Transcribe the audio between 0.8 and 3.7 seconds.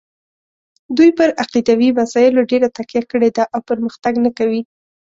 دوی پر عقیدوي مسایلو ډېره تکیه کړې ده او